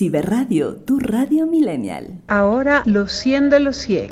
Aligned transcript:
Ciberradio, 0.00 0.76
tu 0.76 0.98
radio 0.98 1.46
millennial. 1.46 2.22
Ahora 2.26 2.82
los 2.86 3.12
100 3.12 3.50
de 3.50 3.60
los 3.60 3.76
100. 3.76 4.08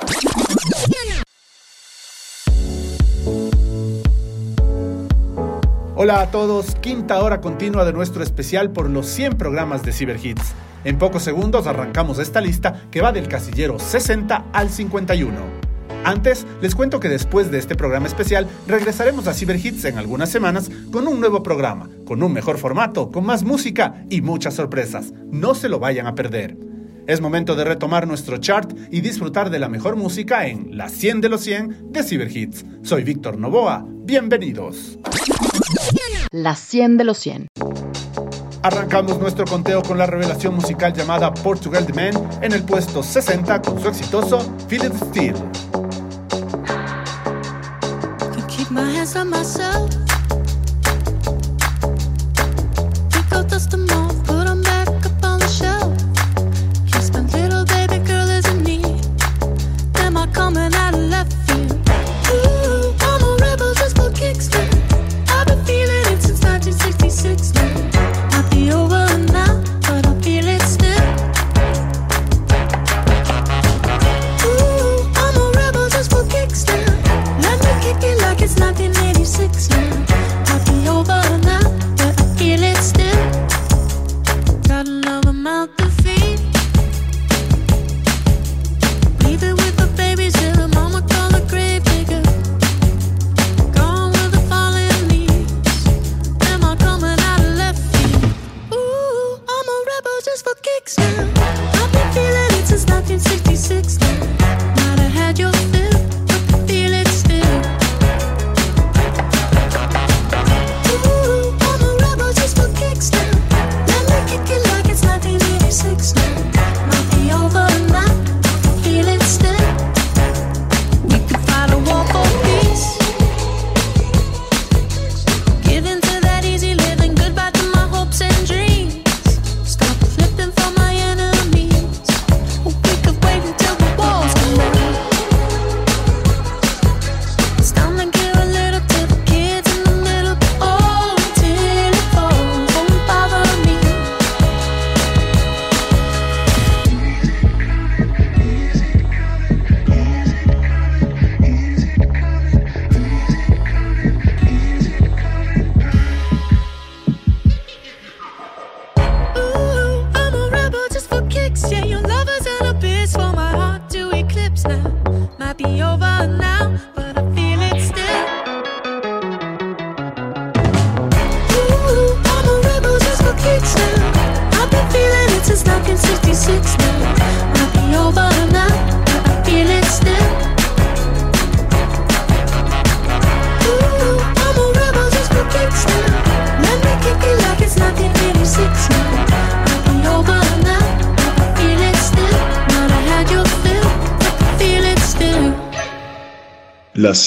Hola 5.95 6.21
a 6.21 6.29
todos, 6.29 6.75
quinta 6.75 7.19
hora 7.23 7.41
continua 7.41 7.85
de 7.85 7.93
nuestro 7.93 8.21
especial 8.21 8.69
por 8.69 8.87
los 8.87 9.07
100 9.07 9.39
programas 9.39 9.81
de 9.81 9.91
Ciberhits. 9.91 10.53
En 10.83 10.99
pocos 10.99 11.23
segundos 11.23 11.65
arrancamos 11.65 12.19
esta 12.19 12.39
lista 12.39 12.83
que 12.91 13.01
va 13.01 13.11
del 13.11 13.27
casillero 13.27 13.79
60 13.79 14.45
al 14.53 14.69
51. 14.69 15.68
Antes, 16.09 16.47
les 16.59 16.73
cuento 16.73 16.99
que 16.99 17.07
después 17.07 17.51
de 17.51 17.59
este 17.59 17.75
programa 17.75 18.07
especial 18.07 18.47
regresaremos 18.67 19.27
a 19.27 19.33
Cyberhits 19.35 19.85
en 19.85 19.99
algunas 19.99 20.31
semanas 20.31 20.71
con 20.91 21.07
un 21.07 21.19
nuevo 21.19 21.43
programa, 21.43 21.87
con 22.03 22.23
un 22.23 22.33
mejor 22.33 22.57
formato, 22.57 23.11
con 23.11 23.27
más 23.27 23.43
música 23.43 24.03
y 24.09 24.21
muchas 24.21 24.55
sorpresas. 24.55 25.13
No 25.31 25.53
se 25.53 25.69
lo 25.69 25.77
vayan 25.77 26.07
a 26.07 26.15
perder. 26.15 26.57
Es 27.05 27.21
momento 27.21 27.55
de 27.55 27.63
retomar 27.63 28.07
nuestro 28.07 28.37
chart 28.37 28.75
y 28.89 29.01
disfrutar 29.01 29.51
de 29.51 29.59
la 29.59 29.69
mejor 29.69 29.97
música 29.97 30.47
en 30.47 30.75
La 30.75 30.89
100 30.89 31.21
de 31.21 31.29
los 31.29 31.41
100 31.41 31.91
de 31.91 32.01
Cyberhits. 32.01 32.65
Soy 32.81 33.03
Víctor 33.03 33.37
Novoa, 33.37 33.85
bienvenidos. 33.87 34.97
La 36.31 36.55
100 36.55 36.97
de 36.97 37.03
los 37.03 37.19
100. 37.19 37.47
Arrancamos 38.63 39.19
nuestro 39.19 39.45
conteo 39.45 39.83
con 39.83 39.99
la 39.99 40.07
revelación 40.07 40.55
musical 40.55 40.91
llamada 40.91 41.31
Portugal 41.35 41.85
The 41.85 41.93
Man 41.93 42.29
en 42.41 42.53
el 42.53 42.63
puesto 42.63 43.03
60 43.03 43.61
con 43.61 43.79
su 43.79 43.89
exitoso 43.89 44.39
Feel 44.67 44.85
It 44.85 45.68
my 48.71 48.89
hands 48.91 49.15
on 49.15 49.29
myself. 49.29 49.89
Pick 53.11 53.31
out 53.33 53.49
dust 53.49 53.71
the 53.71 53.77
moment. 53.77 54.08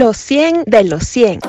Los 0.00 0.16
100 0.16 0.64
de 0.66 0.84
los 0.84 1.06
100. 1.08 1.40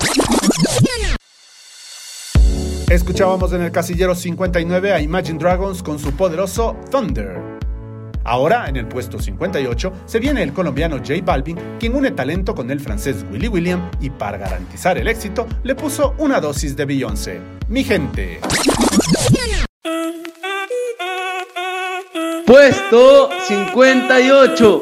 Escuchábamos 2.90 3.54
en 3.54 3.62
el 3.62 3.72
casillero 3.72 4.14
59 4.14 4.92
a 4.92 5.00
Imagine 5.00 5.40
Dragons 5.40 5.82
con 5.82 5.98
su 5.98 6.12
poderoso 6.12 6.76
Thunder. 6.92 7.40
Ahora, 8.26 8.68
en 8.68 8.76
el 8.76 8.90
puesto 8.90 9.20
58, 9.20 9.94
se 10.06 10.20
viene 10.20 10.44
el 10.44 10.52
colombiano 10.52 10.98
J 10.98 11.14
Balvin, 11.24 11.58
quien 11.80 11.96
une 11.96 12.12
talento 12.12 12.54
con 12.54 12.70
el 12.72 12.82
francés 12.82 13.26
Willy 13.32 13.48
William 13.48 13.90
y 14.02 14.10
para 14.10 14.38
garantizar 14.38 14.98
el 14.98 15.08
éxito 15.08 15.48
le 15.64 15.74
puso 15.74 16.14
una 16.18 16.42
dosis 16.42 16.76
de 16.76 16.84
Beyoncé. 16.84 17.40
Mi 17.70 17.86
gente. 17.86 18.42
Puesto 22.46 23.30
58. 23.48 24.82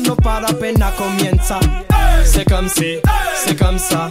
No 0.00 0.16
para 0.16 0.48
apenas 0.48 0.92
comienza. 0.94 1.58
C'est 2.24 2.44
comme 2.44 2.68
si, 2.68 2.98
c'est 3.34 3.56
comme 3.56 3.78
ça, 3.78 4.10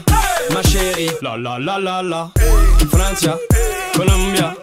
ma 0.53 0.61
chérie. 0.63 1.11
La 1.21 1.37
la 1.37 1.59
la 1.59 1.79
la 1.79 2.01
la. 2.01 2.31
Francia, 2.89 3.37
Colombia, 3.93 4.55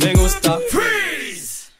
me 0.00 0.12
gusta. 0.14 0.58
Freeze. 0.70 1.70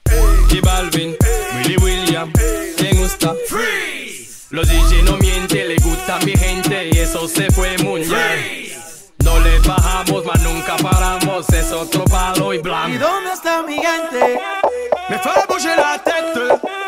J 0.49 0.61
Balvin, 0.61 1.15
Willy 1.57 1.77
William, 1.77 2.33
me 2.81 2.93
gusta. 2.95 3.35
Freeze. 3.49 4.47
Los 4.51 4.67
DJ 4.69 5.03
no 5.05 5.17
mienten, 5.19 5.69
le 5.69 5.77
gusta 5.77 6.17
a 6.17 6.25
mi 6.25 6.33
gente 6.33 6.89
y 6.93 6.99
eso 6.99 7.29
se 7.29 7.51
fue 7.51 7.77
muy 7.79 8.01
bien. 8.01 8.73
No 9.25 9.39
le 9.41 9.59
bajamos, 9.61 10.25
mas 10.25 10.41
nunca 10.43 10.77
paramos, 10.77 11.49
es 11.51 11.71
otro 11.73 12.05
palo 12.05 12.55
y 12.55 12.59
blanco. 12.59 12.89
¿Y 12.89 12.99
dónde 12.99 13.33
está 13.33 13.63
mi 13.63 13.75
gente? 13.75 14.41
Me 15.11 15.19
fue 15.19 15.33
bouger 15.49 15.77
la 15.77 16.03
tête. 16.03 16.88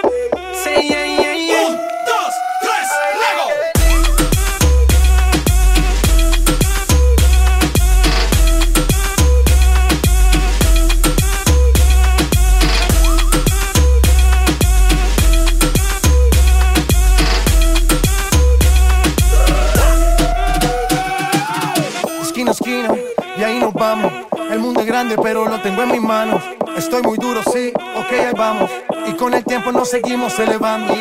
Pero 25.21 25.45
lo 25.45 25.61
tengo 25.61 25.83
en 25.83 25.91
mis 25.91 26.01
manos. 26.01 26.41
Estoy 26.77 27.01
muy 27.01 27.17
duro, 27.17 27.41
sí, 27.51 27.73
ok, 27.95 28.11
ahí 28.11 28.33
vamos. 28.37 28.69
Y 29.07 29.13
con 29.13 29.33
el 29.33 29.43
tiempo 29.43 29.71
nos 29.71 29.89
seguimos 29.89 30.37
elevando. 30.39 30.93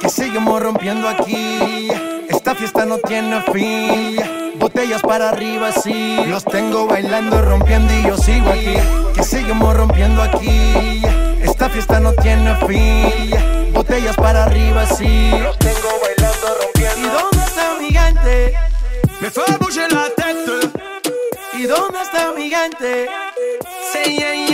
Que 0.00 0.08
seguimos 0.08 0.62
rompiendo 0.62 1.08
aquí. 1.08 1.88
Esta 2.28 2.54
fiesta 2.54 2.84
no 2.84 2.98
tiene 2.98 3.40
fin. 3.52 4.16
Botellas 4.56 5.02
para 5.02 5.30
arriba, 5.30 5.72
sí. 5.72 6.16
Los 6.26 6.44
tengo 6.44 6.86
bailando, 6.86 7.40
rompiendo 7.42 7.92
y 7.92 8.02
yo 8.02 8.16
sigo 8.16 8.50
aquí. 8.50 8.74
Que 9.14 9.22
seguimos 9.22 9.76
rompiendo 9.76 10.22
aquí. 10.22 11.02
Esta 11.42 11.68
fiesta 11.68 12.00
no 12.00 12.12
tiene 12.12 12.54
fin. 12.66 13.72
Botellas 13.72 14.16
para 14.16 14.44
arriba, 14.44 14.86
sí. 14.86 15.30
Los 15.42 15.58
tengo 15.58 15.88
bailando, 16.02 16.46
rompiendo. 16.60 16.98
¿Y 16.98 17.10
dónde 17.10 17.44
está 17.44 17.74
mi 17.80 17.90
gente? 17.92 18.54
Me 19.20 19.30
fue 19.30 19.44
bouger 19.58 19.92
la 19.92 20.06
tête. 20.10 20.24
¿Y 21.54 21.66
dónde 21.66 22.02
está 22.02 22.32
mi 22.36 22.50
gente? 22.50 23.08
Yeah, 24.06 24.32
yeah, 24.34 24.53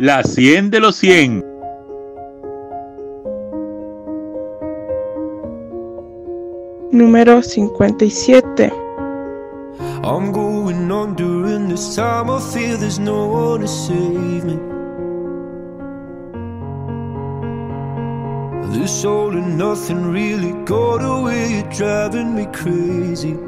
La 0.00 0.22
100 0.22 0.70
de 0.70 0.78
los 0.78 0.94
100. 0.94 1.44
Número 6.92 7.42
57. 7.42 8.72
I'm 10.04 10.30
going 10.30 10.88
on 10.92 11.16
during 11.16 11.68
this 11.68 11.96
time. 11.96 12.30
I 12.30 12.38
feel 12.38 12.78
there's 12.78 13.00
no 13.00 13.26
one 13.26 13.62
to 13.62 13.66
save 13.66 14.44
me. 14.44 14.56
This 18.78 19.04
all 19.04 19.36
and 19.36 19.58
nothing 19.58 20.12
really 20.12 20.52
got 20.64 21.02
away, 21.02 21.54
you're 21.54 21.72
driving 21.72 22.36
me 22.36 22.46
crazy. 22.52 23.47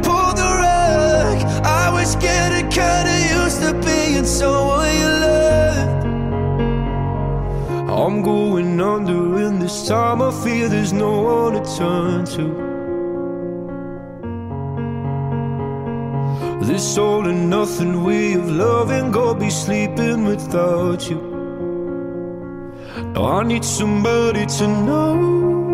Was 2.11 2.21
getting 2.21 2.67
kinda 2.69 3.15
used 3.39 3.61
to 3.61 3.71
being 3.87 4.25
someone 4.25 4.93
you 5.01 5.11
loved. 5.25 6.03
I'm 7.89 8.21
going 8.21 8.81
under, 8.81 9.37
and 9.45 9.61
this 9.61 9.87
time 9.87 10.21
I 10.21 10.31
feel 10.43 10.67
there's 10.67 10.91
no 10.91 11.11
one 11.21 11.53
to 11.53 11.61
turn 11.77 12.25
to. 12.35 12.45
This 16.67 16.97
all 16.97 17.25
and 17.31 17.49
nothing 17.49 18.03
way 18.03 18.33
of 18.33 18.51
loving, 18.51 19.11
go 19.11 19.33
be 19.33 19.49
sleeping 19.49 20.25
without 20.25 21.09
you. 21.09 21.21
Now 23.13 23.39
I 23.39 23.43
need 23.43 23.63
somebody 23.63 24.45
to 24.57 24.67
know, 24.67 25.15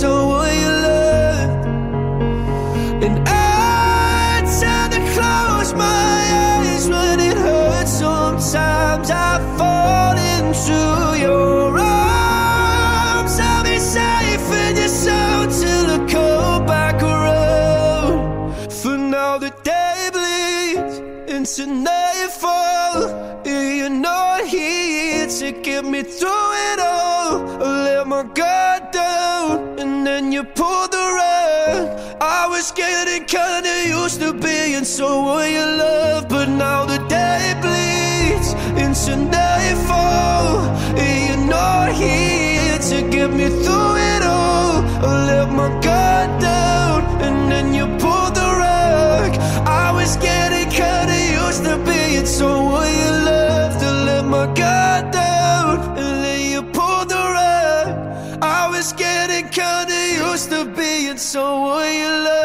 someone 0.00 0.52
you 0.62 0.72
loved, 0.88 1.66
and 3.04 3.16
I 3.26 4.42
tend 4.60 4.92
to 4.92 5.00
close 5.14 5.72
my 5.72 6.18
eyes 6.44 6.84
when 6.86 7.18
it 7.18 7.38
hurts. 7.38 7.92
Sometimes 7.92 9.10
I 9.10 9.32
fall 9.56 10.16
into 10.34 10.78
your 11.18 11.78
arms. 11.78 13.40
I'll 13.40 13.64
be 13.64 13.78
safe 13.78 14.48
in 14.64 14.76
your 14.76 14.90
till 15.60 15.86
I 15.96 15.98
come 16.12 16.66
back 16.66 17.02
around. 17.02 18.18
For 18.70 18.98
now 18.98 19.38
the 19.38 19.52
day 19.72 20.10
bleeds 20.16 20.96
into 21.34 21.64
nightfall. 21.88 23.00
You're 23.46 23.88
not 23.88 24.44
here 24.44 25.26
to 25.26 25.52
get 25.52 25.86
me 25.86 26.02
through 26.02 26.50
it 26.70 26.78
all. 26.80 27.32
I 27.62 27.66
let 27.86 28.06
my 28.06 28.24
guard 28.24 28.65
used 34.18 34.32
to 34.32 34.46
being 34.46 34.84
someone 34.84 35.50
you 35.50 35.66
love, 35.66 36.28
but 36.28 36.48
now 36.48 36.86
the 36.86 36.98
day 37.08 37.54
bleeds 37.60 38.52
into 38.82 39.16
nightfall. 39.16 40.60
and 40.96 41.18
You're 41.28 41.48
not 41.48 41.92
here 41.92 42.78
to 42.78 43.10
get 43.10 43.30
me 43.30 43.48
through 43.48 43.96
it 44.12 44.22
all. 44.22 44.84
I 45.04 45.26
let 45.26 45.48
my 45.50 45.68
guard 45.80 46.40
down, 46.40 47.02
and 47.20 47.50
then 47.52 47.74
you 47.74 47.86
pulled 48.02 48.34
the 48.34 48.48
rug. 48.64 49.32
I 49.66 49.92
was 49.92 50.16
getting 50.16 50.68
kinda 50.70 51.16
used 51.44 51.64
to 51.64 51.76
being 51.84 52.26
someone 52.26 52.92
you 53.00 53.12
loved. 53.30 53.80
To 53.80 53.90
let 54.08 54.24
my 54.24 54.46
guard 54.60 55.10
down, 55.10 55.74
and 55.98 56.24
then 56.24 56.40
you 56.52 56.62
pulled 56.76 57.08
the 57.10 57.24
rug. 57.36 57.88
I 58.40 58.68
was 58.68 58.92
getting 58.92 59.48
kinda 59.50 59.98
used 60.28 60.48
to 60.50 60.64
being 60.64 61.18
someone 61.18 61.92
you 62.00 62.12
loved. 62.24 62.35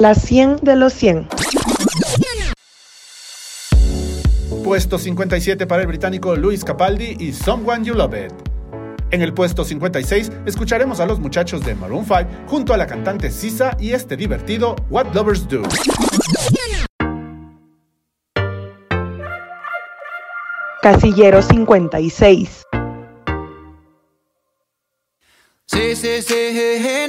La 0.00 0.14
100 0.14 0.58
de 0.62 0.76
los 0.76 0.92
100. 0.92 1.28
Puesto 4.62 4.96
57 4.96 5.66
para 5.66 5.82
el 5.82 5.88
británico 5.88 6.36
Luis 6.36 6.62
Capaldi 6.64 7.16
y 7.18 7.32
Someone 7.32 7.84
You 7.84 7.94
Love 7.94 8.14
It. 8.14 8.32
En 9.10 9.22
el 9.22 9.34
puesto 9.34 9.64
56 9.64 10.30
escucharemos 10.46 11.00
a 11.00 11.06
los 11.06 11.18
muchachos 11.18 11.64
de 11.64 11.74
Maroon 11.74 12.04
5 12.04 12.46
junto 12.46 12.72
a 12.72 12.76
la 12.76 12.86
cantante 12.86 13.32
Sisa 13.32 13.76
y 13.80 13.90
este 13.90 14.16
divertido 14.16 14.76
What 14.88 15.12
Lovers 15.14 15.48
Do. 15.48 15.62
Casillero 20.80 21.42
56. 21.42 22.62
Say, 25.66 25.96
say, 25.96 26.22
say, 26.22 27.08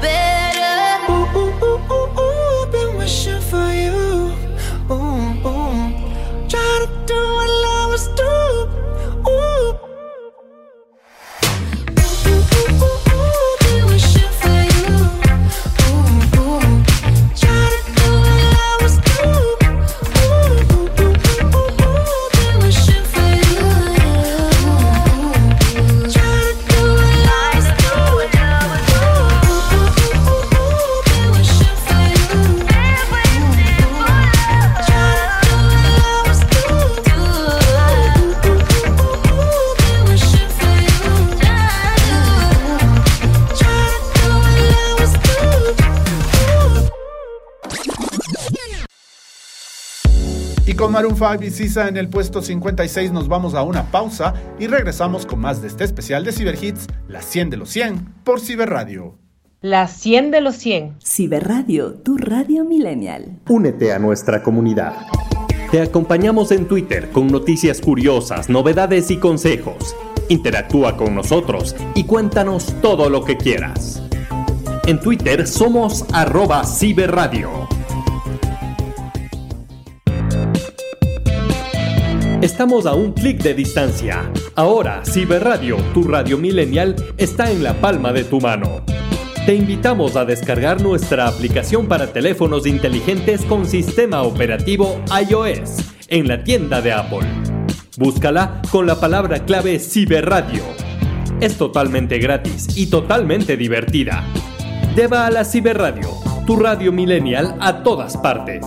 Better. 0.00 1.12
Ooh, 1.12 1.26
ooh, 1.38 1.64
ooh, 1.64 1.92
ooh, 1.92 2.20
ooh, 2.20 2.66
been 2.72 2.96
wishing 2.98 3.37
Maroon 50.98 51.14
5 51.16 51.44
y 51.44 51.50
Sisa 51.52 51.86
en 51.86 51.96
el 51.96 52.08
puesto 52.08 52.42
56 52.42 53.12
nos 53.12 53.28
vamos 53.28 53.54
a 53.54 53.62
una 53.62 53.84
pausa 53.92 54.34
y 54.58 54.66
regresamos 54.66 55.26
con 55.26 55.38
más 55.38 55.62
de 55.62 55.68
este 55.68 55.84
especial 55.84 56.24
de 56.24 56.32
Ciberhits, 56.32 56.88
la 57.06 57.22
100 57.22 57.50
de 57.50 57.56
los 57.56 57.70
100, 57.70 58.14
por 58.24 58.40
Ciberradio. 58.40 59.16
La 59.60 59.86
100 59.86 60.32
de 60.32 60.40
los 60.40 60.56
100. 60.56 60.96
Ciberradio, 61.00 61.94
tu 61.94 62.16
radio 62.16 62.64
millennial. 62.64 63.38
Únete 63.48 63.92
a 63.92 64.00
nuestra 64.00 64.42
comunidad. 64.42 65.06
Te 65.70 65.80
acompañamos 65.80 66.50
en 66.50 66.66
Twitter 66.66 67.10
con 67.10 67.28
noticias 67.28 67.80
curiosas, 67.80 68.48
novedades 68.48 69.12
y 69.12 69.18
consejos. 69.18 69.94
Interactúa 70.28 70.96
con 70.96 71.14
nosotros 71.14 71.76
y 71.94 72.02
cuéntanos 72.06 72.74
todo 72.82 73.08
lo 73.08 73.24
que 73.24 73.36
quieras. 73.36 74.02
En 74.88 74.98
Twitter 74.98 75.46
somos 75.46 76.04
arroba 76.12 76.64
ciberradio. 76.64 77.68
Estamos 82.40 82.86
a 82.86 82.94
un 82.94 83.14
clic 83.14 83.42
de 83.42 83.52
distancia. 83.52 84.30
Ahora, 84.54 85.02
Ciberradio, 85.04 85.76
tu 85.92 86.04
radio 86.04 86.38
millennial, 86.38 86.94
está 87.16 87.50
en 87.50 87.64
la 87.64 87.74
palma 87.80 88.12
de 88.12 88.22
tu 88.22 88.40
mano. 88.40 88.84
Te 89.44 89.56
invitamos 89.56 90.14
a 90.14 90.24
descargar 90.24 90.80
nuestra 90.80 91.26
aplicación 91.26 91.88
para 91.88 92.12
teléfonos 92.12 92.64
inteligentes 92.64 93.44
con 93.44 93.66
sistema 93.66 94.22
operativo 94.22 95.00
iOS 95.28 95.78
en 96.06 96.28
la 96.28 96.44
tienda 96.44 96.80
de 96.80 96.92
Apple. 96.92 97.26
Búscala 97.96 98.62
con 98.70 98.86
la 98.86 99.00
palabra 99.00 99.44
clave 99.44 99.80
Ciberradio. 99.80 100.62
Es 101.40 101.58
totalmente 101.58 102.18
gratis 102.18 102.68
y 102.76 102.86
totalmente 102.86 103.56
divertida. 103.56 104.24
Lleva 104.94 105.26
a 105.26 105.30
la 105.32 105.44
Ciberradio, 105.44 106.10
tu 106.46 106.54
radio 106.54 106.92
millennial 106.92 107.56
a 107.58 107.82
todas 107.82 108.16
partes. 108.16 108.64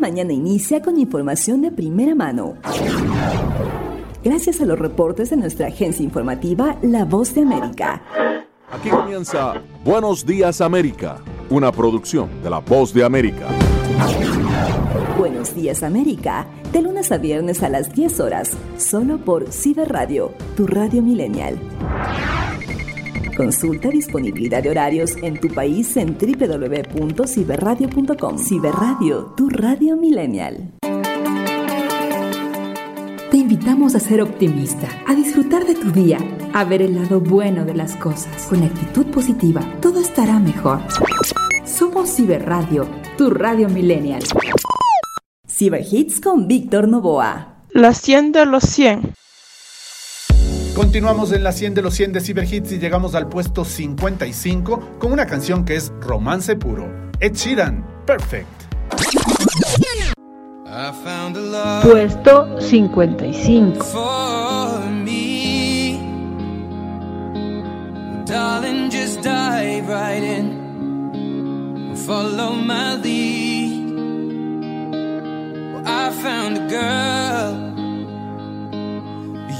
Mañana 0.00 0.32
inicia 0.32 0.80
con 0.80 0.98
información 0.98 1.60
de 1.60 1.72
primera 1.72 2.14
mano. 2.14 2.54
Gracias 4.22 4.60
a 4.60 4.64
los 4.64 4.78
reportes 4.78 5.30
de 5.30 5.36
nuestra 5.36 5.68
agencia 5.68 6.04
informativa 6.04 6.76
La 6.82 7.04
Voz 7.04 7.34
de 7.34 7.42
América. 7.42 8.02
Aquí 8.70 8.90
comienza 8.90 9.60
Buenos 9.84 10.24
Días 10.24 10.60
América, 10.60 11.18
una 11.50 11.72
producción 11.72 12.28
de 12.42 12.50
La 12.50 12.60
Voz 12.60 12.94
de 12.94 13.04
América. 13.04 13.48
Buenos 15.18 15.54
días 15.54 15.82
América, 15.82 16.46
de 16.72 16.82
lunes 16.82 17.10
a 17.10 17.18
viernes 17.18 17.62
a 17.64 17.68
las 17.68 17.92
10 17.92 18.20
horas, 18.20 18.52
solo 18.76 19.18
por 19.18 19.50
Ciberradio, 19.52 20.32
tu 20.56 20.66
radio 20.68 21.02
millennial. 21.02 21.58
Consulta 23.38 23.88
disponibilidad 23.88 24.62
de 24.64 24.70
horarios 24.70 25.16
en 25.22 25.38
tu 25.38 25.46
país 25.46 25.96
en 25.96 26.18
www.ciberradio.com. 26.18 28.36
Ciberradio, 28.36 29.32
tu 29.36 29.48
radio 29.48 29.96
millennial. 29.96 30.72
Te 33.30 33.36
invitamos 33.36 33.94
a 33.94 34.00
ser 34.00 34.22
optimista, 34.22 34.88
a 35.06 35.14
disfrutar 35.14 35.64
de 35.66 35.76
tu 35.76 35.92
día, 35.92 36.18
a 36.52 36.64
ver 36.64 36.82
el 36.82 36.96
lado 36.96 37.20
bueno 37.20 37.64
de 37.64 37.74
las 37.74 37.94
cosas. 37.94 38.48
Con 38.48 38.64
actitud 38.64 39.06
positiva, 39.12 39.60
todo 39.80 40.00
estará 40.00 40.40
mejor. 40.40 40.80
Somos 41.64 42.16
Ciberradio, 42.16 42.88
tu 43.16 43.30
radio 43.30 43.68
millennial. 43.68 44.24
Ciberhits 45.46 46.20
con 46.20 46.48
Víctor 46.48 46.88
Novoa. 46.88 47.62
La 47.70 47.94
100 47.94 48.32
de 48.32 48.46
los 48.46 48.64
100. 48.64 49.14
Continuamos 50.78 51.32
en 51.32 51.42
la 51.42 51.50
100 51.50 51.74
de 51.74 51.82
los 51.82 51.92
100 51.94 52.12
de 52.12 52.20
Ciberhits 52.20 52.70
y 52.70 52.78
llegamos 52.78 53.16
al 53.16 53.28
puesto 53.28 53.64
55 53.64 54.98
con 55.00 55.12
una 55.12 55.26
canción 55.26 55.64
que 55.64 55.74
es 55.74 55.92
romance 56.00 56.54
puro. 56.54 56.88
Ed 57.18 57.32
Sheeran, 57.34 57.84
Perfect. 58.06 58.46
I 60.64 60.92
found 61.02 61.36
a 61.36 61.40
love 61.40 61.82
Puesto 61.82 62.60
55. 62.60 63.82
for 63.82 64.88
me. 65.02 65.98
Darling, 68.24 68.88
just 68.88 69.20
dive 69.20 69.88
right 69.88 70.22
in. 70.22 71.96
Follow 72.06 72.52
my 72.52 72.94
lead. 73.02 73.90
Well, 75.74 75.82
I 75.84 76.12
found 76.22 76.56
a 76.56 76.68
girl, 76.68 77.67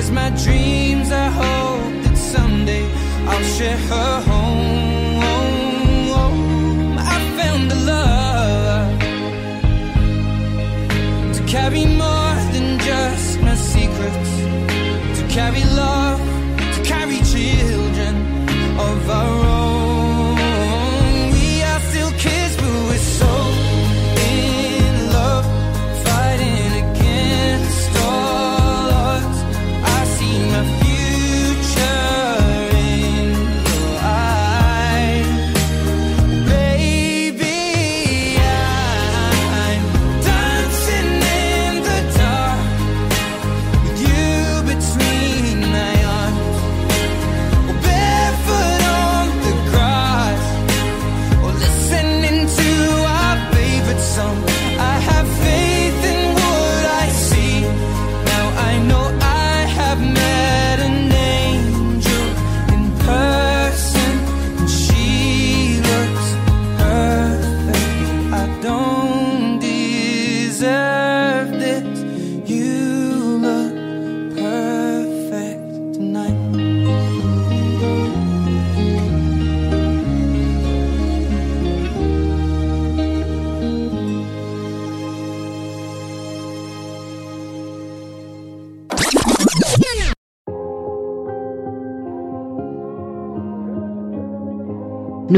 shares 0.00 0.10
my 0.10 0.30
dreams. 0.44 1.10
I 1.12 1.28
hope 1.28 2.04
that 2.04 2.16
someday 2.16 2.84
I'll 3.26 3.44
share 3.56 3.76
her 3.76 4.20
home. 4.22 5.18
I 6.98 7.18
found 7.38 7.70
the 7.70 7.76
love 7.92 8.98
to 11.36 11.42
carry 11.46 11.84
more 11.86 12.34
than 12.52 12.78
just 12.78 13.40
my 13.40 13.54
secrets, 13.54 14.30
to 15.18 15.26
carry 15.28 15.64
love. 15.76 16.09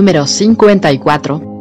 Número 0.02 0.26
54. 0.26 1.51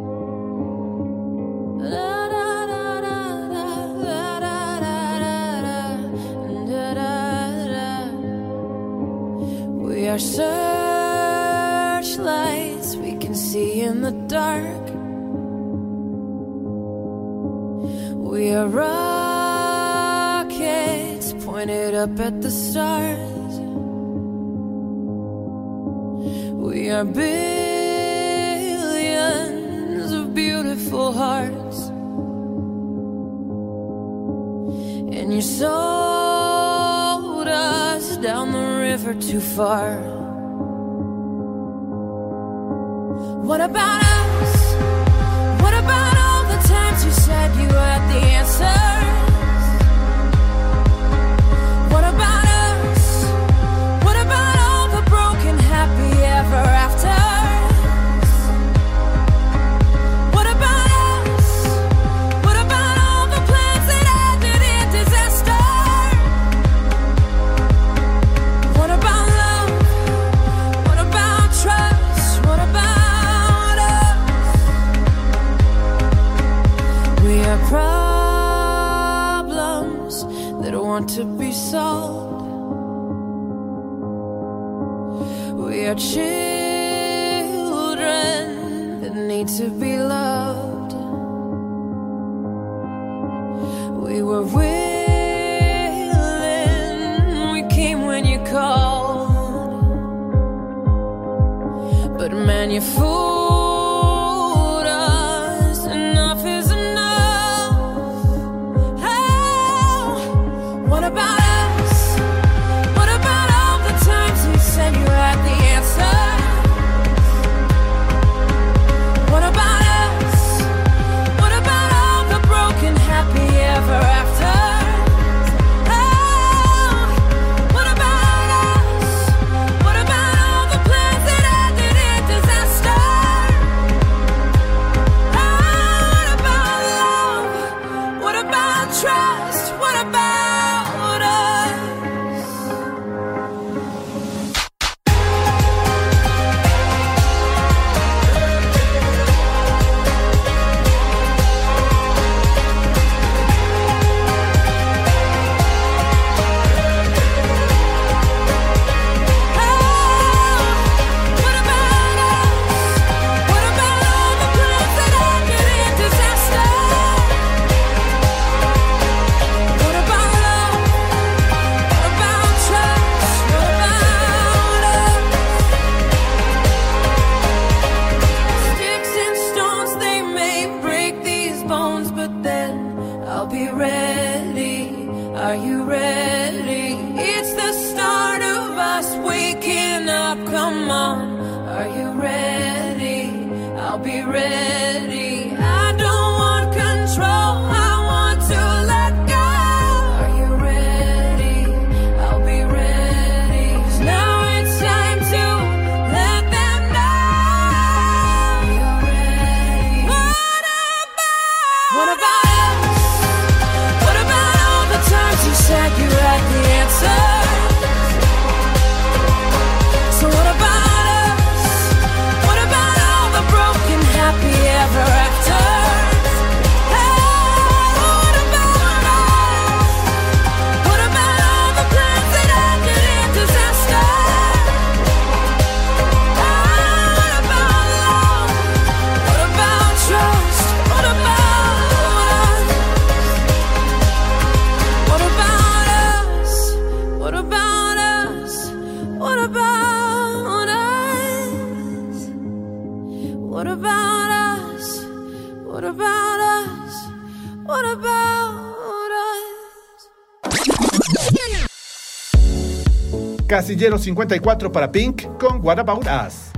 Casillero 263.52 263.98
54 263.98 264.72
para 264.72 264.90
Pink 264.90 265.24
con 265.38 265.62
What 265.62 265.78
About 265.78 266.06
Us. 266.06 266.52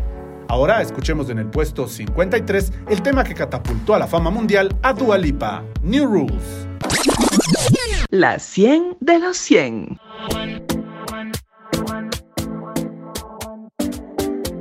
Ahora 0.46 0.80
escuchemos 0.80 1.28
en 1.28 1.40
el 1.40 1.46
puesto 1.50 1.88
53 1.88 2.72
el 2.88 3.02
tema 3.02 3.24
que 3.24 3.34
catapultó 3.34 3.96
a 3.96 3.98
la 3.98 4.06
fama 4.06 4.30
mundial 4.30 4.72
a 4.80 4.92
Dua 4.92 5.18
Lipa, 5.18 5.64
New 5.82 6.06
Rules. 6.06 6.68
La 8.10 8.38
100 8.38 8.98
de 9.00 9.18
los 9.18 9.36
100. 9.38 9.98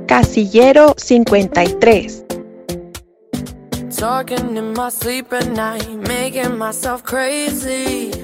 Casillero 0.08 0.96
53. 0.98 2.24
Talking 3.96 4.56
in 4.56 4.72
my 4.72 4.90
sleep 4.90 5.32
at 5.32 5.46
night, 5.52 5.88
making 6.08 6.58
myself 6.58 7.04
crazy. 7.04 8.23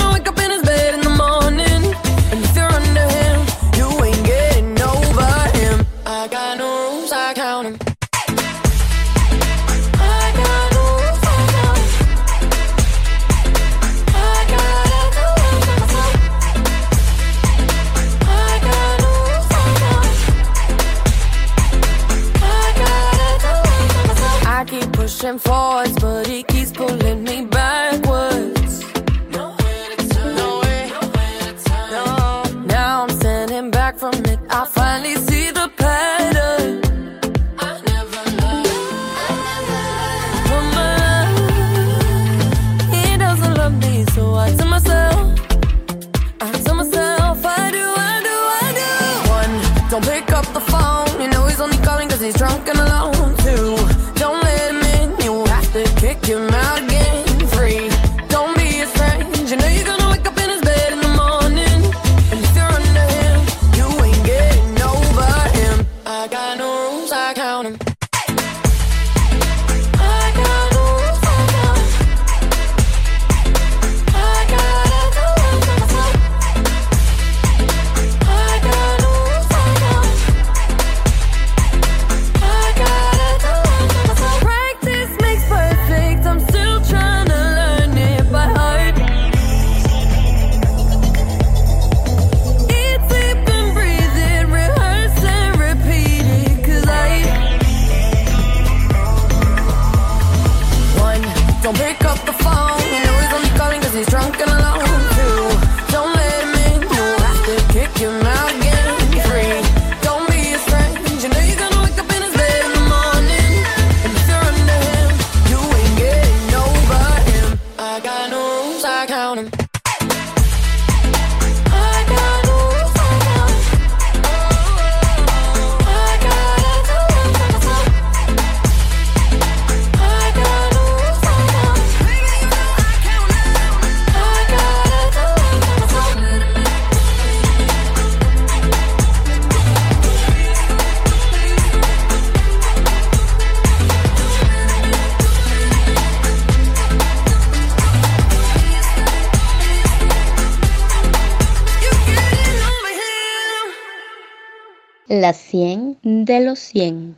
La 155.21 155.33
100 155.33 155.99
de 156.01 156.39
los 156.39 156.57
100. 156.57 157.15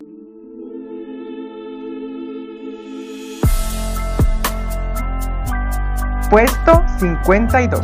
Puesto 6.30 6.84
52. 7.00 7.80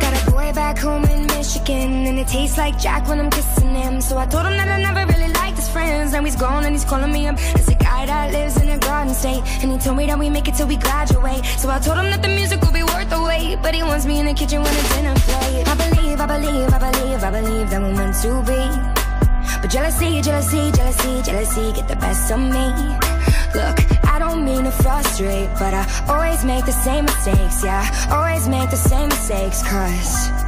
Got 0.00 0.12
a 0.12 0.30
boy 0.30 0.52
back 0.52 0.78
home 0.78 1.04
in 1.04 1.26
Michigan, 1.28 2.04
and 2.08 2.18
it 2.18 2.28
tastes 2.28 2.58
like 2.58 2.78
Jack 2.78 3.08
when 3.08 3.20
I'm 3.20 3.30
kissing 3.30 3.74
him. 3.74 4.02
So 4.02 4.18
I 4.18 4.26
told 4.26 4.44
him 4.44 4.58
that 4.58 4.68
I 4.68 4.78
never 4.78 5.10
really 5.10 5.32
liked 5.32 5.56
his 5.56 5.70
friends. 5.70 6.12
Now 6.12 6.22
he's 6.22 6.36
gone 6.36 6.66
and 6.66 6.74
he's 6.74 6.84
calling 6.84 7.10
me 7.10 7.26
up. 7.26 7.36
It's 7.54 7.75
that 8.06 8.32
lives 8.32 8.60
in 8.62 8.68
a 8.70 8.78
garden 8.78 9.14
state, 9.14 9.42
and 9.62 9.72
he 9.72 9.78
told 9.78 9.96
me 9.96 10.06
that 10.06 10.18
we 10.18 10.30
make 10.30 10.48
it 10.48 10.54
till 10.54 10.66
we 10.66 10.76
graduate. 10.76 11.44
So 11.58 11.68
I 11.68 11.78
told 11.78 11.98
him 11.98 12.10
that 12.10 12.22
the 12.22 12.28
music 12.28 12.60
will 12.62 12.72
be 12.72 12.82
worth 12.82 13.10
the 13.10 13.22
wait, 13.22 13.56
but 13.62 13.74
he 13.74 13.82
wants 13.82 14.06
me 14.06 14.20
in 14.20 14.26
the 14.26 14.34
kitchen 14.34 14.62
when 14.62 14.72
it's 14.72 14.94
dinner 14.94 15.14
plate. 15.14 15.66
I 15.66 15.74
believe, 15.74 16.20
I 16.20 16.26
believe, 16.26 16.68
I 16.72 16.78
believe, 16.78 17.24
I 17.24 17.30
believe 17.30 17.70
that 17.70 17.80
we're 17.82 17.94
meant 17.94 18.16
to 18.22 18.32
be. 18.46 18.62
But 19.60 19.70
jealousy, 19.70 20.22
jealousy, 20.22 20.70
jealousy, 20.72 21.22
jealousy 21.22 21.72
get 21.72 21.88
the 21.88 21.96
best 21.96 22.30
of 22.30 22.40
me. 22.40 22.66
Look, 23.54 23.76
I 24.06 24.18
don't 24.18 24.44
mean 24.44 24.64
to 24.64 24.70
frustrate, 24.70 25.50
but 25.58 25.72
I 25.74 25.84
always 26.08 26.44
make 26.44 26.66
the 26.66 26.72
same 26.72 27.04
mistakes, 27.06 27.64
yeah. 27.64 27.84
Always 28.10 28.48
make 28.48 28.70
the 28.70 28.76
same 28.76 29.08
mistakes, 29.08 29.62
cause 29.62 30.45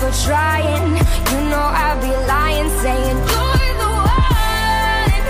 for 0.00 0.10
trying. 0.24 0.96
You 1.30 1.40
know 1.52 1.66
I'd 1.84 2.00
be 2.00 2.12
lying, 2.32 2.70
saying 2.82 3.18
you're 3.32 3.72
the 3.82 3.90
one. 4.16 5.24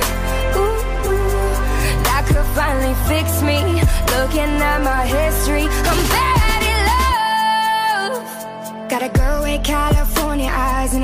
Ooh. 0.63 2.03
That 2.07 2.23
could 2.29 2.49
finally 2.55 2.95
fix 3.11 3.43
me. 3.43 3.83
Looking 4.15 4.53
at 4.71 4.79
my 4.83 5.03
history, 5.07 5.67
I'm 5.91 6.01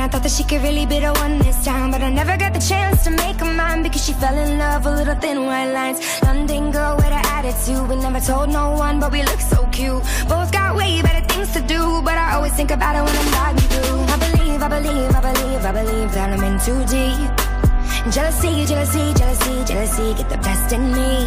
I 0.07 0.09
thought 0.09 0.23
that 0.23 0.31
she 0.31 0.45
could 0.45 0.62
really 0.62 0.87
be 0.87 1.01
the 1.01 1.12
one 1.14 1.40
this 1.40 1.64
time. 1.64 1.90
But 1.90 2.01
I 2.01 2.11
never 2.11 2.37
got 2.37 2.55
the 2.55 2.61
chance 2.61 3.03
to 3.03 3.11
make 3.11 3.40
her 3.40 3.53
mine 3.53 3.83
because 3.83 4.07
she 4.07 4.12
fell 4.12 4.38
in 4.38 4.57
love 4.57 4.85
with 4.85 4.99
little 4.99 5.16
thin 5.16 5.47
white 5.47 5.73
lines. 5.73 5.99
London 6.23 6.71
girl 6.71 6.95
with 6.95 7.11
an 7.11 7.27
attitude, 7.35 7.88
we 7.88 7.97
never 7.97 8.21
told 8.21 8.51
no 8.51 8.71
one, 8.71 9.01
but 9.01 9.11
we 9.11 9.25
look 9.25 9.40
so 9.40 9.66
cute. 9.73 10.01
Both 10.29 10.53
got 10.53 10.77
way 10.77 11.03
better 11.03 11.27
things 11.27 11.53
to 11.55 11.61
do, 11.61 12.03
but 12.05 12.16
I 12.16 12.35
always 12.37 12.53
think 12.53 12.71
about 12.71 12.95
it 12.95 13.03
when 13.03 13.16
I'm 13.19 13.31
driving 13.35 13.69
through 13.73 13.99
I 14.14 14.16
believe, 14.27 14.62
I 14.62 14.69
believe, 14.79 15.11
I 15.11 15.21
believe, 15.29 15.64
I 15.64 15.73
believe 15.73 16.11
that 16.14 16.31
I'm 16.31 16.45
in 16.49 16.57
too 16.62 16.81
deep. 16.87 18.14
Jealousy, 18.14 18.64
jealousy, 18.64 19.12
jealousy, 19.19 19.64
jealousy, 19.66 20.14
get 20.14 20.31
the 20.31 20.38
best 20.38 20.73
in 20.73 20.87
me. 20.95 21.27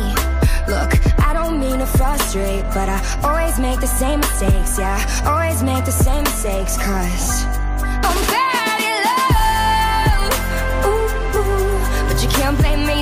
Look, 0.71 0.95
I 1.27 1.33
don't 1.33 1.59
mean 1.59 1.79
to 1.79 1.85
frustrate, 1.85 2.63
but 2.71 2.87
I 2.87 2.99
always 3.27 3.59
make 3.59 3.81
the 3.81 3.91
same 3.91 4.21
mistakes, 4.21 4.79
yeah. 4.79 5.03
Always 5.25 5.63
make 5.63 5.83
the 5.83 5.91
same 5.91 6.23
mistakes, 6.23 6.77
cause 6.77 7.58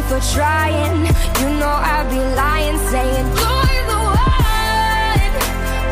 for 0.07 0.19
trying. 0.33 1.05
You 1.39 1.49
know 1.59 1.75
I'd 1.93 2.07
be 2.09 2.21
lying, 2.41 2.77
saying 2.91 3.27
you're 3.41 3.83
the 3.91 3.99
one. 4.25 5.31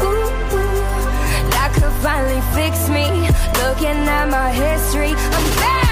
Ooh, 0.08 0.32
ooh. 0.56 1.50
That 1.52 1.70
could 1.76 1.96
finally 2.02 2.42
fix 2.56 2.88
me. 2.90 3.08
Looking 3.64 4.00
at 4.08 4.28
my 4.30 4.52
history, 4.52 5.12
I'm 5.12 5.46
bad 5.60 5.85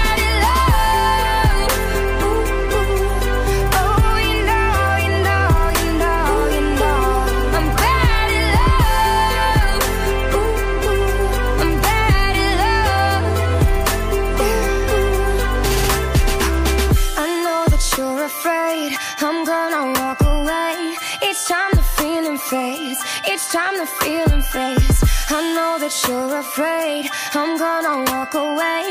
feeling. 22.54 22.96
It's 23.26 23.52
time 23.52 23.76
the 23.78 23.86
feeling 23.86 24.42
fades. 24.42 25.02
I 25.30 25.40
know 25.54 25.78
that 25.82 25.94
you're 26.06 26.38
afraid 26.38 27.08
I'm 27.34 27.58
gonna 27.58 27.96
walk 28.10 28.34
away. 28.34 28.82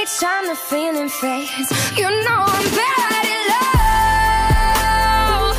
It's 0.00 0.18
time 0.20 0.46
the 0.48 0.56
feeling 0.56 1.08
fades. 1.08 1.70
You 1.98 2.08
know 2.26 2.40
I'm 2.54 2.66
bad 2.80 3.24
at 3.34 3.44
love, 5.38 5.58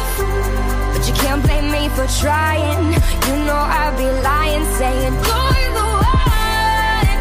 but 0.93 1.03
you 1.07 1.13
can't 1.21 1.41
blame 1.43 1.71
me 1.71 1.83
for 1.95 2.07
trying. 2.21 2.85
You 3.27 3.35
know 3.47 3.61
I'd 3.81 3.95
be 4.03 4.09
lying, 4.29 4.65
saying 4.77 5.13
you're 5.27 5.69
the 5.79 5.87
one. 6.17 7.19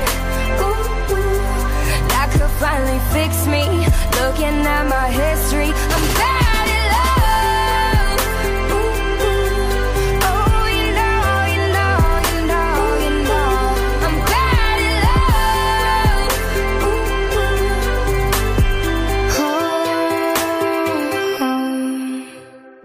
Ooh. 0.66 0.84
That 2.12 2.26
could 2.32 2.54
finally 2.62 3.00
fix 3.14 3.32
me. 3.54 3.64
Looking 4.20 4.56
at 4.76 4.84
my 4.96 5.08
history, 5.22 5.70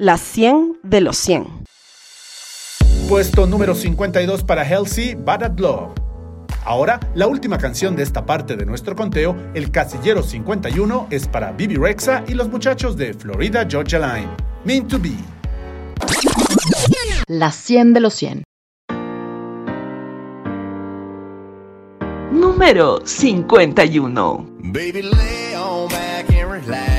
La 0.01 0.17
100 0.17 0.79
de 0.81 1.01
los 1.01 1.17
100. 1.17 1.45
Puesto 3.09 3.45
número 3.45 3.75
52 3.75 4.45
para 4.45 4.61
Halsey, 4.61 5.13
Bad 5.15 5.43
at 5.43 5.59
Love. 5.59 5.89
Ahora, 6.63 7.01
la 7.15 7.27
última 7.27 7.57
canción 7.57 7.97
de 7.97 8.03
esta 8.03 8.25
parte 8.25 8.55
de 8.55 8.65
nuestro 8.65 8.95
conteo, 8.95 9.35
el 9.55 9.71
Casillero 9.71 10.23
51, 10.23 11.07
es 11.09 11.27
para 11.27 11.51
Bibi 11.51 11.75
Rexa 11.75 12.23
y 12.29 12.33
los 12.33 12.47
muchachos 12.47 12.95
de 12.95 13.13
Florida 13.13 13.67
Georgia 13.69 13.99
Line. 13.99 14.29
Mean 14.63 14.87
to 14.87 14.99
Be. 14.99 15.11
La 17.27 17.51
100 17.51 17.93
de 17.93 17.99
los 17.99 18.13
100. 18.13 18.43
Número 22.31 23.01
51. 23.03 24.49
Baby, 24.63 25.01
lay 25.01 25.55
on 25.55 25.89
back 25.89 26.29
and 26.29 26.49
relax. 26.49 26.98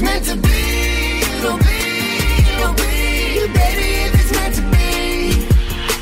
it's 0.00 0.08
meant 0.08 0.24
to 0.24 0.36
be, 0.36 1.20
it'll 1.36 1.58
be, 1.58 1.80
it'll 2.56 2.74
be. 2.74 3.52
Baby, 3.52 3.88
if 4.06 4.14
it's 4.14 4.32
meant 4.32 4.54
to 4.54 4.62
be. 4.70 5.42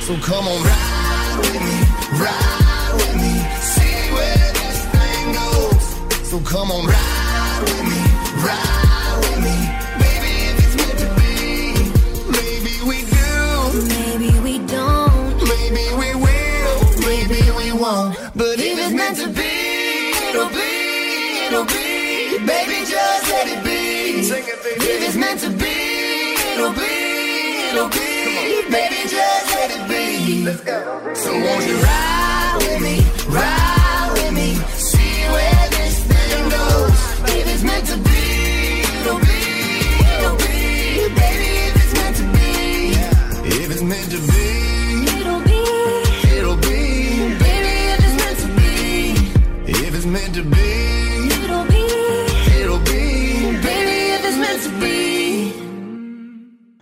So 0.02 0.14
come 0.24 0.46
on, 0.46 0.62
ride 0.62 1.38
with 1.40 1.62
me, 1.66 1.78
ride 2.20 2.92
with 2.94 3.16
me, 3.16 3.34
see 3.60 4.12
where 4.14 4.52
this 4.58 4.84
thing 4.94 5.32
goes. 5.32 6.28
So 6.28 6.38
come 6.40 6.70
on, 6.70 6.86
ride 6.86 7.60
with 7.62 7.82
me, 7.84 8.00
ride 8.44 8.87
meant 25.18 25.40
to 25.40 25.50
be, 25.50 26.34
it'll 26.54 26.72
be, 26.72 27.68
it'll 27.70 27.88
be. 27.88 28.70
Baby, 28.70 29.08
just 29.08 29.46
let 29.54 29.70
it 29.70 29.88
be. 29.88 30.44
Let's 30.44 30.60
go. 30.62 31.14
So 31.14 31.32
won't 31.32 31.66
you 31.66 31.76
ride 31.76 32.54
with 32.58 32.80
me, 32.82 32.96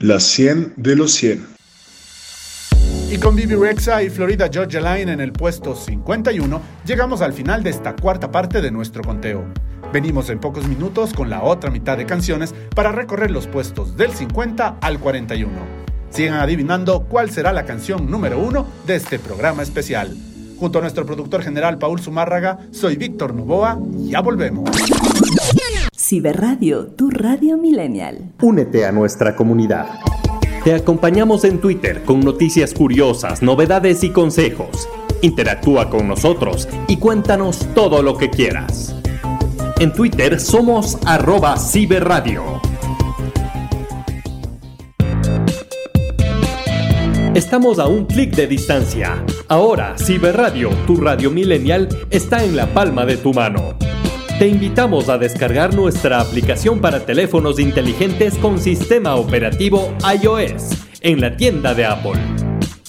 La 0.07 0.21
100 0.21 0.75
de 0.77 0.95
los 0.95 1.15
100. 1.15 1.45
Y 3.11 3.19
con 3.19 3.35
Bibi 3.35 3.57
Rexa 3.57 4.05
y 4.05 4.09
Florida 4.09 4.49
Georgia 4.49 4.81
Line 4.81 5.11
en 5.11 5.21
el 5.21 5.33
puesto 5.33 5.75
51, 5.75 6.63
llegamos 6.87 7.23
al 7.23 7.33
final 7.33 7.65
de 7.65 7.71
esta 7.71 7.97
cuarta 7.97 8.31
parte 8.31 8.61
de 8.61 8.71
nuestro 8.71 9.03
conteo. 9.03 9.45
Venimos 9.93 10.31
en 10.31 10.39
pocos 10.39 10.69
minutos 10.69 11.13
con 11.13 11.29
la 11.29 11.43
otra 11.43 11.73
mitad 11.73 11.99
de 11.99 12.07
canciones 12.07 12.55
para 12.73 12.93
recorrer 12.93 13.33
los 13.33 13.49
puestos 13.49 13.97
del 13.97 14.13
50 14.13 14.79
al 14.81 15.01
41. 15.01 15.51
Sigan 16.11 16.39
adivinando 16.39 17.09
cuál 17.09 17.33
será 17.33 17.53
la 17.53 17.65
canción 17.65 18.09
número 18.09 18.39
uno 18.39 18.65
de 18.87 18.95
este 18.95 19.19
programa 19.19 19.65
especial. 19.65 20.17
Junto 20.57 20.79
a 20.79 20.83
nuestro 20.83 21.05
productor 21.05 21.43
general 21.43 21.79
Paul 21.79 21.99
Zumárraga, 21.99 22.61
soy 22.71 22.95
Víctor 22.95 23.35
Novoa 23.35 23.77
ya 24.05 24.21
volvemos. 24.21 24.71
Ciberradio, 26.09 26.87
tu 26.87 27.11
radio 27.11 27.59
millennial. 27.59 28.31
Únete 28.41 28.87
a 28.87 28.93
nuestra 28.93 29.35
comunidad. 29.35 29.89
Te 30.63 30.73
acompañamos 30.73 31.43
en 31.43 31.61
Twitter 31.61 32.05
con 32.05 32.21
noticias 32.21 32.75
curiosas, 32.75 33.43
novedades 33.43 34.05
y 34.05 34.11
consejos. 34.11 34.89
Interactúa 35.21 35.91
con 35.91 36.07
nosotros 36.07 36.69
y 36.87 36.99
cuéntanos 36.99 37.67
todo 37.75 38.05
lo 38.05 38.17
que 38.17 38.31
quieras. 38.31 38.95
En 39.81 39.93
Twitter 39.93 40.39
somos 40.39 40.97
arroba 41.07 41.57
ciberradio. 41.57 42.45
Estamos 47.35 47.81
a 47.81 47.89
un 47.89 48.05
clic 48.05 48.33
de 48.37 48.47
distancia. 48.47 49.25
Ahora, 49.49 49.99
Ciberradio, 49.99 50.71
tu 50.87 50.99
radio 50.99 51.33
millennial, 51.33 51.89
está 52.11 52.45
en 52.45 52.55
la 52.55 52.73
palma 52.73 53.05
de 53.05 53.17
tu 53.17 53.35
mano. 53.35 53.77
Te 54.39 54.47
invitamos 54.49 55.09
a 55.09 55.17
descargar 55.17 55.75
nuestra 55.75 56.21
aplicación 56.21 56.79
para 56.83 57.07
teléfonos 57.07 57.59
inteligentes 57.59 58.37
con 58.37 58.59
sistema 58.59 59.15
operativo 59.15 59.95
iOS 60.23 60.73
en 61.01 61.23
la 61.23 61.39
tienda 61.39 61.73
de 61.73 61.87
Apple. 61.87 62.21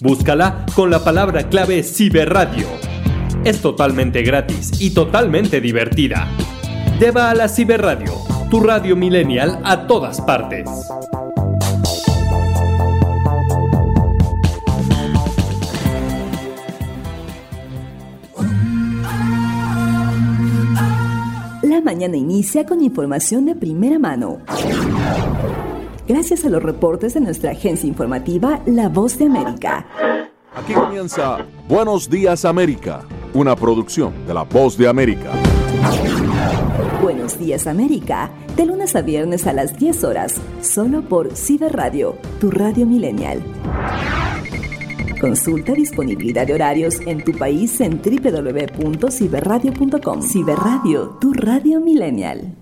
Búscala 0.02 0.66
con 0.76 0.89
la 0.89 1.06
palabra 1.06 1.48
clave 1.48 1.84
Ciberradio. 1.84 2.68
Es 3.45 3.62
totalmente 3.62 4.24
gratis 4.24 4.74
y 4.82 4.89
totalmente 4.89 5.62
divertida. 5.62 6.28
Lleva 7.00 7.30
a 7.30 7.34
la 7.34 7.48
Ciberradio, 7.48 8.12
tu 8.52 8.60
radio 8.60 8.98
millennial 8.98 9.62
a 9.64 9.88
todas 9.88 10.20
partes. 10.20 10.70
Mañana 21.88 22.18
inicia 22.18 22.66
con 22.66 22.84
información 22.84 23.46
de 23.46 23.56
primera 23.56 23.98
mano. 23.98 24.40
Gracias 26.06 26.44
a 26.44 26.50
los 26.50 26.62
reportes 26.62 27.14
de 27.14 27.22
nuestra 27.22 27.52
agencia 27.52 27.88
informativa 27.88 28.60
La 28.66 28.90
Voz 28.90 29.18
de 29.18 29.28
América. 29.28 29.88
Aquí 30.54 30.74
comienza 30.74 31.46
Buenos 31.70 32.10
Días 32.10 32.44
América, 32.44 33.06
una 33.34 33.56
producción 33.56 34.28
de 34.28 34.34
La 34.34 34.44
Voz 34.44 34.78
de 34.78 34.90
América. 34.90 35.32
Buenos 37.02 37.40
días 37.40 37.68
América, 37.68 38.32
de 38.58 38.66
lunes 38.66 38.94
a 38.98 39.02
viernes 39.02 39.48
a 39.48 39.54
las 39.54 39.78
10 39.78 40.04
horas, 40.04 40.36
solo 40.62 41.04
por 41.04 41.38
Ciberradio, 41.38 42.18
tu 42.42 42.52
radio 42.52 42.86
millennial. 42.86 43.42
Consulta 45.20 45.74
disponibilidad 45.74 46.45
de 46.45 46.53
horarios 46.53 46.99
en 47.05 47.24
tu 47.24 47.32
país 47.32 47.82
en 47.82 47.99
www.ciberradio.com. 48.01 50.22
Ciberradio, 50.22 51.18
tu 51.20 51.34
radio 51.34 51.82
millennial. 51.82 52.55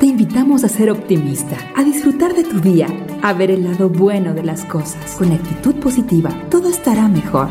Te 0.00 0.06
invitamos 0.06 0.64
a 0.64 0.68
ser 0.68 0.90
optimista, 0.90 1.56
a 1.76 1.84
disfrutar 1.84 2.34
de 2.34 2.42
tu 2.42 2.58
día, 2.60 2.88
a 3.22 3.32
ver 3.32 3.52
el 3.52 3.62
lado 3.62 3.88
bueno 3.88 4.34
de 4.34 4.42
las 4.42 4.64
cosas. 4.64 5.14
Con 5.16 5.30
actitud 5.30 5.76
positiva, 5.76 6.30
todo 6.50 6.68
estará 6.68 7.06
mejor. 7.06 7.50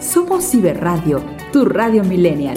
Somos 0.00 0.50
Ciberradio, 0.50 1.22
tu 1.52 1.66
radio 1.66 2.02
millennial. 2.02 2.56